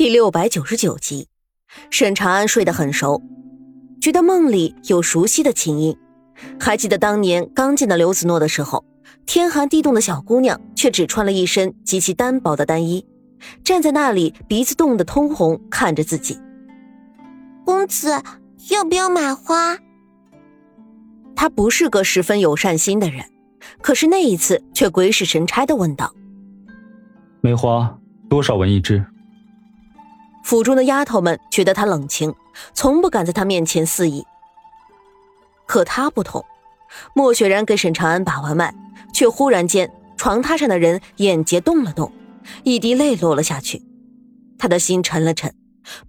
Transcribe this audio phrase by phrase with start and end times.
[0.00, 1.28] 第六百九十九集，
[1.90, 3.22] 沈长安睡得很熟，
[4.00, 5.94] 觉得梦里有熟悉的琴音。
[6.58, 8.82] 还记得当年刚见到刘子诺的时候，
[9.26, 13.04] 天寒地冻的小姑娘却只穿了一身极其单薄的单衣，
[13.62, 16.38] 站在那里，鼻子冻得通红，看着自己。
[17.66, 18.08] 公子
[18.70, 19.76] 要不要买花？
[21.36, 23.26] 他不是个十分有善心的人，
[23.82, 26.14] 可是那一次却鬼使神差的问道
[27.42, 27.98] ：“梅花
[28.30, 29.04] 多少文一支？”
[30.42, 32.34] 府中的丫头们觉得他冷清，
[32.74, 34.24] 从不敢在他面前肆意。
[35.66, 36.44] 可他不同，
[37.14, 38.74] 莫雪然给沈长安把完脉，
[39.12, 42.12] 却忽然间床榻上的人眼睫动了动，
[42.64, 43.82] 一滴泪落了下去。
[44.58, 45.54] 他的心沉了沉，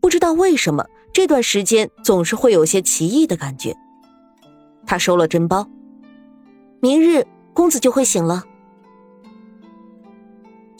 [0.00, 3.76] 不知道为什么这段时间总是会有些奇异的感觉。
[4.86, 5.68] 他收了针包，
[6.80, 8.44] 明日公子就会醒了。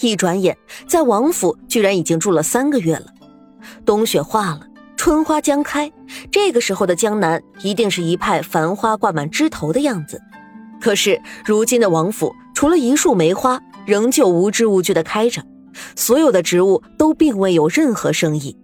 [0.01, 3.13] 一转眼，在王府居然已经住了三个月了。
[3.89, 4.61] 冬雪化了，
[4.99, 5.91] 春花将开。
[6.31, 10.21] 这个时候的江南一定是一派繁花挂满枝头的样子。
[10.79, 15.43] 可是如今的王府，除了一束梅花，仍旧无知无觉的开着，
[15.97, 18.55] 所有的植物都并未有任何生意。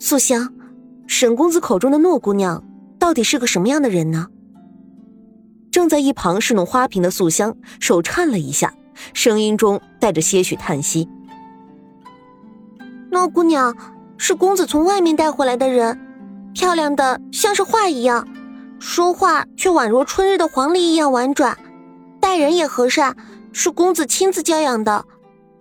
[0.00, 0.52] 素香，
[1.06, 2.64] 沈公子口中的诺姑娘，
[2.98, 4.26] 到底是个什么样的人呢？
[5.70, 8.74] 正在一旁侍弄花瓶的素香手颤了一下，
[9.14, 11.08] 声音中带着些许叹息。
[13.18, 13.76] 诺姑娘
[14.16, 15.98] 是公子从外面带回来的人，
[16.54, 18.28] 漂亮的像是画一样，
[18.78, 21.58] 说话却宛若春日的黄鹂一样婉转，
[22.20, 23.16] 待人也和善，
[23.52, 25.04] 是公子亲自教养的。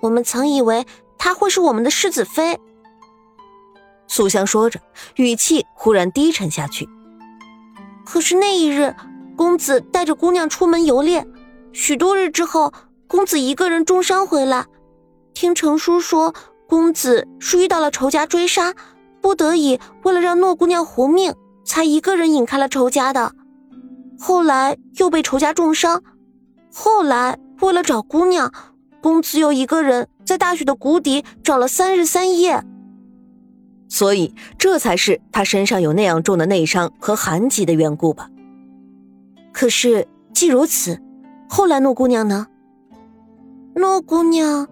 [0.02, 0.85] 我们曾以为
[1.17, 2.59] 她会是我们的世子妃。
[4.08, 4.80] 素香说着，
[5.16, 6.88] 语气忽然低沉下去。
[8.05, 8.95] 可是那一日，
[9.35, 11.25] 公子带着姑娘出门游猎，
[11.73, 12.72] 许多日之后，
[13.08, 14.67] 公子一个人重伤回来，
[15.33, 16.35] 听程叔说。
[16.68, 18.73] 公子是遇到了仇家追杀，
[19.22, 23.34] 不得已为了让诺姑娘活命，才一个人引开了仇家的。
[24.19, 26.03] 后来又被仇家重伤，
[26.74, 28.52] 后来为了找姑娘，
[29.02, 32.64] 公子又一个人在大雪的谷底找了三日三夜。
[33.90, 38.30] 所以这才是他身上有那样重的内伤和寒疾的缘故吧。
[39.53, 41.00] 可是既如此，
[41.47, 42.47] 后来诺姑娘呢？
[43.75, 44.68] 诺姑娘。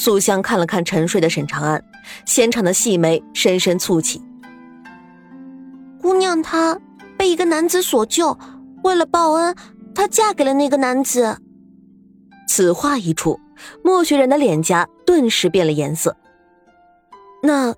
[0.00, 1.84] 素香看了看沉睡的沈长安，
[2.24, 4.22] 纤长的细眉深深蹙起。
[6.00, 6.80] 姑娘她
[7.18, 8.38] 被一个男子所救，
[8.82, 9.54] 为了报恩，
[9.94, 11.36] 她嫁给了那个男子。
[12.48, 13.38] 此话一出，
[13.84, 16.16] 莫学人的脸颊顿时变了颜色。
[17.42, 17.74] 那，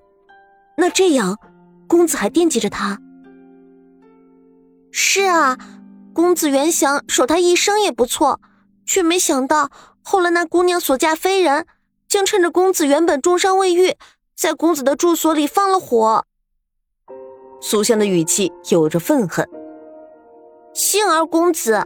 [0.77, 1.37] 那这样，
[1.89, 2.97] 公子还惦记着她？
[4.93, 5.57] 是啊，
[6.13, 8.39] 公子原想守她一生也不错，
[8.85, 9.69] 却没想到
[10.01, 11.67] 后来那姑娘所嫁非人。
[12.13, 13.95] 竟趁着公子原本重伤未愈，
[14.35, 16.23] 在公子的住所里放了火。
[17.59, 19.49] 苏香的语气有着愤恨。
[20.75, 21.83] 幸而公子，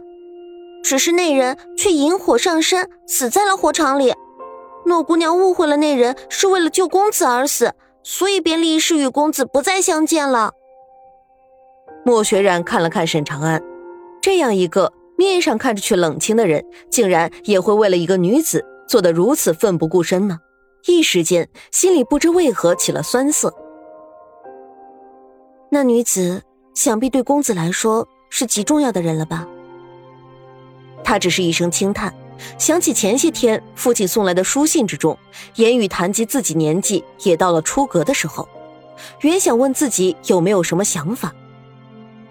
[0.84, 4.12] 只是那人却引火上身，死在了火场里。
[4.84, 7.72] 诺姑娘误会了那人是为了救公子而死，
[8.02, 10.52] 所以便立誓与公子不再相见了。
[12.04, 13.62] 莫雪染看了看沈长安，
[14.20, 18.62] 这样一个面上看着却冷清的人，竟然也会为了一个女子。
[18.88, 20.40] 做得如此奋不顾身呢？
[20.86, 23.52] 一时间心里不知为何起了酸涩。
[25.70, 26.42] 那女子
[26.74, 29.46] 想必对公子来说是极重要的人了吧？
[31.04, 32.14] 他只是一声轻叹，
[32.56, 35.18] 想起前些天父亲送来的书信之中，
[35.56, 38.48] 言语谈及自己年纪也到了出阁的时候，
[39.20, 41.34] 原想问自己有没有什么想法，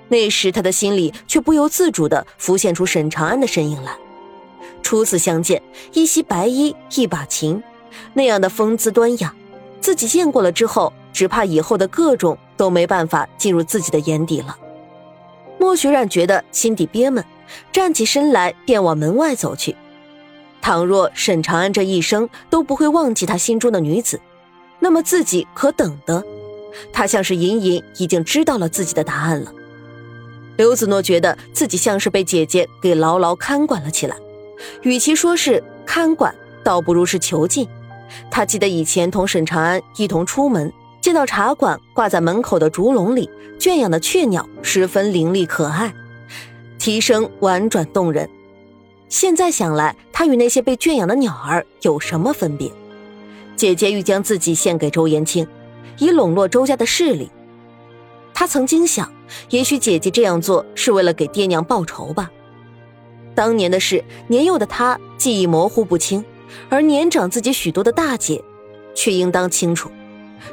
[0.07, 3.95] 那时他的心里却不由自主的浮现出沈长安的身影来。
[4.88, 5.62] 初次相见，
[5.92, 7.62] 一袭白衣，一把琴，
[8.14, 9.36] 那样的风姿端雅，
[9.81, 14.58] 自己见过了之后，只怕以后的各种都没办法进入自己的眼底了。
[15.59, 17.22] 莫雪染觉得心底憋闷，
[17.70, 19.75] 站起身来便往门外走去。
[20.62, 24.22] 倘若沈长安这一生都不会忘记他心中的女子，
[24.80, 26.24] 那么自己可等的？
[26.94, 29.51] 他像是隐隐已经知道了自己的答案了。
[30.56, 34.16] 刘子诺觉得自己像是被姐姐给牢牢看管了起来。
[34.81, 36.33] 与其说是看管，
[36.63, 37.68] 倒不如是囚禁。
[38.31, 40.71] 他记得以前同沈长安一同出门，
[41.01, 45.94] 见到茶馆挂在门口的竹笼里圈养的雀鸟，十分伶俐可爱，
[46.80, 48.30] 啼声婉转动人。
[49.09, 52.71] 现在想来，他与那些被圈养的鸟儿有什么分别？
[53.56, 55.48] 姐姐欲将自己献给周延清，
[55.98, 57.30] 以笼络周家的势力。
[58.33, 59.12] 他曾经想，
[59.50, 62.30] 也许姐姐这样做是为了给爹娘报仇吧。
[63.38, 66.25] 当年的事，年幼的他记忆模糊不清，
[66.69, 68.44] 而年长自己许多的大姐
[68.95, 69.92] 却应当清楚，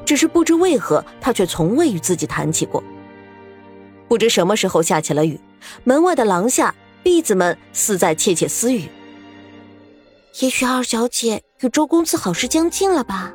[0.04, 2.84] 只是不知为何他却从未与自己谈起过。
[4.06, 5.40] 不知什么时候下起了雨，
[5.82, 8.86] 门外的廊下婢子们似在窃窃私语。
[10.40, 13.32] 也许二小姐与周公子好事将近了吧？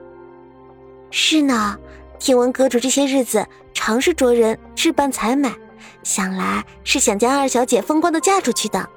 [1.10, 1.76] 是呢，
[2.20, 3.44] 听闻阁主这些日子
[3.74, 5.52] 常是着人置办采买，
[6.04, 8.88] 想来是想将二小姐风光的嫁出去的。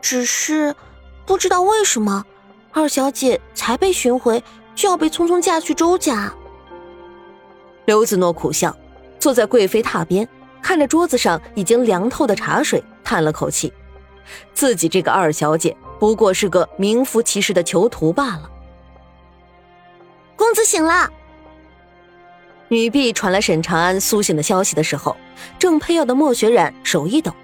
[0.00, 0.74] 只是
[1.26, 2.24] 不知道为什么，
[2.72, 4.42] 二小姐才被寻回，
[4.74, 6.32] 就要被匆匆嫁去周家。
[7.84, 8.74] 刘子诺苦笑，
[9.18, 10.28] 坐在贵妃榻边，
[10.62, 13.72] 看着桌子上已经凉透的茶水，叹了口气。
[14.54, 18.50] 自己这个二小姐不过是个名副其实的囚徒罢了。
[20.36, 21.10] 公子醒了。
[22.68, 25.16] 女婢传来沈长安苏醒的消息的时候，
[25.58, 27.34] 正配药的莫雪染手一抖，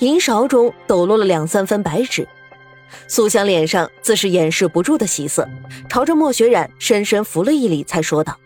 [0.00, 2.28] 银勺中抖落了两三分白纸。
[3.06, 5.48] 苏香脸上自是掩饰不住的喜色，
[5.88, 8.36] 朝着莫雪染深深扶了一礼，才说道：“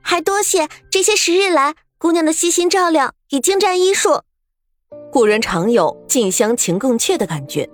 [0.00, 4.20] 还多谢这些时日来姑娘的悉心照料与精湛医术。
[5.10, 7.68] 古人常有近乡情更怯的感觉。”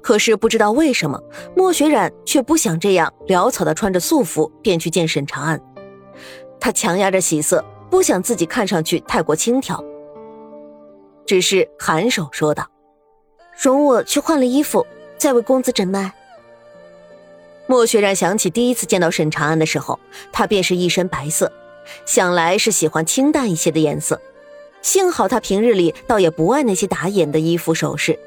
[0.00, 1.20] 可是不知道为什么，
[1.56, 5.60] 莫雪染却不想这样潦草的穿着素服便去见沈长安。
[6.60, 9.84] 他强压着喜色，不想自己看上去太过轻佻，
[11.26, 12.68] 只是颔首说道
[13.60, 14.86] ：“容我去换了衣服，
[15.18, 16.12] 再为公子诊脉。”
[17.66, 19.98] 莫雪然想起第一次见到沈长安的时候，
[20.32, 21.50] 他便是一身白色，
[22.04, 24.20] 想来是喜欢清淡一些的颜色。
[24.82, 28.18] 幸好他平日里倒也不爱那些打眼的衣服首饰。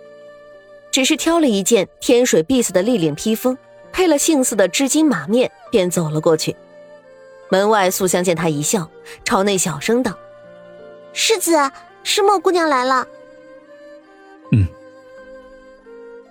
[0.89, 3.57] 只是挑了一件天水碧色的立领披风，
[3.91, 6.55] 配了杏色的织金马面，便走了过去。
[7.49, 8.89] 门外素香见他一笑，
[9.25, 10.17] 朝内小声道
[11.11, 11.51] ：“世子，
[12.05, 13.05] 是莫姑娘来了。”
[14.53, 14.65] 嗯。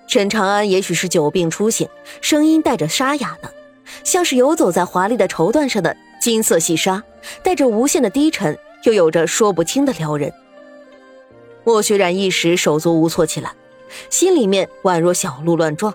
[0.06, 1.86] 沈长安也许是久病初醒，
[2.22, 3.52] 声音带着沙哑的，
[4.04, 7.02] 像是游走在华丽的绸缎上的金色细沙，
[7.42, 10.32] 带着无限的低沉，又有着说不清的撩人。
[11.64, 13.52] 莫雪染一时手足无措起来。
[14.10, 15.94] 心里面宛若小鹿乱撞，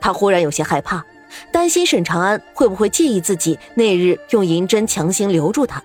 [0.00, 1.04] 他忽然有些害怕，
[1.52, 5.82] 担心沈长安会不会介意自己那日用银针强行留住他，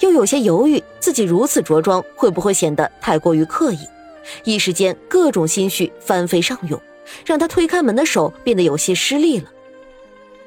[0.00, 3.78] 又有些犹豫自己如此着装会不会显得太过于刻意。
[4.44, 6.80] 一时间各种心绪翻飞上涌，
[7.24, 9.50] 让他推开门的手变得有些失力了。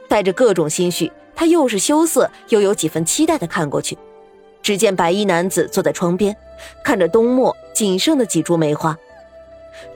[0.07, 3.97] 带着各种心绪，他又是羞涩又有几分期待的看过去，
[4.61, 6.35] 只见白衣男子坐在窗边，
[6.83, 8.95] 看着冬末仅剩的几株梅花。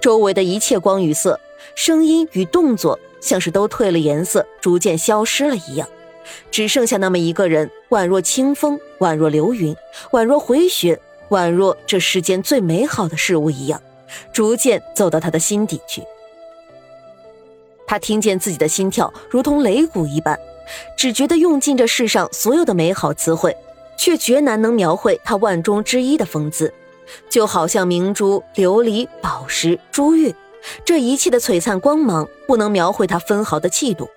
[0.02, 1.40] 周围的一切光与色、
[1.76, 5.88] 声音与动作，像是都褪了颜色，逐渐消失了一样，
[6.50, 9.76] 只剩下那么一个人，宛若清风，宛若流云，
[10.12, 11.00] 宛若回雪，
[11.30, 13.82] 宛若这世间最美好的事物一样，
[14.34, 16.04] 逐渐走到他的心底去。
[17.86, 20.38] 他听见自己的心跳如同擂鼓一般，
[20.98, 23.56] 只觉得用尽这世上所有的美好词汇，
[23.98, 26.74] 却绝难能描绘他万中之一的风姿。
[27.30, 30.36] 就好像明珠、琉璃、宝石、珠玉，
[30.84, 34.10] 这一切的璀璨光芒，不能描绘他分毫的气度。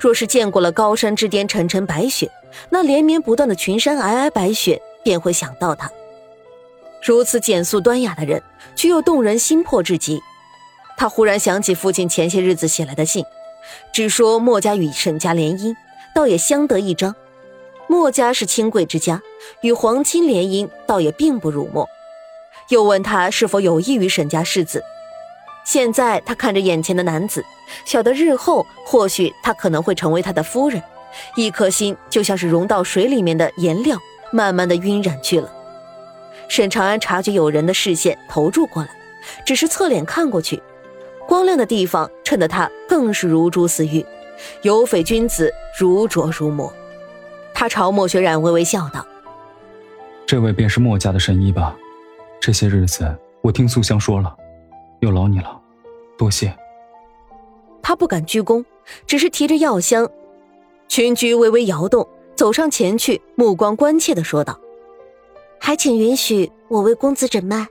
[0.00, 2.30] 若是见过了高山之巅沉沉白雪，
[2.70, 5.90] 那连绵不断的群山皑皑白雪，便会想到他。
[7.04, 8.42] 如此简素端雅的人，
[8.74, 10.22] 却又动人心魄至极。
[10.96, 13.24] 他忽然想起父亲前些日子写来的信，
[13.92, 15.74] 只说墨家与沈家联姻，
[16.14, 17.14] 倒也相得益彰。
[17.88, 19.20] 墨家是清贵之家，
[19.62, 21.88] 与皇亲联姻，倒也并不辱没。
[22.68, 24.82] 又问他是否有意于沈家世子。
[25.64, 27.44] 现在他看着眼前的男子，
[27.84, 30.82] 晓得日后或许他可能会成为他的夫人，
[31.36, 33.98] 一颗心就像是融到水里面的颜料，
[34.32, 35.52] 慢慢的晕染去了。
[36.48, 38.88] 沈长安察觉有人的视线投注过来，
[39.46, 40.62] 只是侧脸看过去，
[41.26, 44.04] 光亮的地方衬得他更是如珠似玉，
[44.62, 46.72] 有匪君子如琢如磨。
[47.54, 49.06] 他朝莫雪染微微笑道
[50.26, 51.76] ：“这位便是墨家的神医吧？”
[52.40, 54.34] 这些日子，我听素香说了，
[55.00, 55.60] 又劳你了，
[56.18, 56.52] 多谢。
[57.80, 58.64] 他不敢鞠躬，
[59.06, 60.08] 只是提着药箱，
[60.92, 62.06] 群居微微摇动，
[62.36, 64.60] 走上前去，目光关切的说道
[65.58, 67.66] ：“还请允许我为公子诊脉。”